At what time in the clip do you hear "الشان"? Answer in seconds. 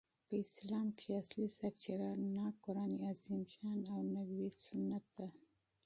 3.45-3.77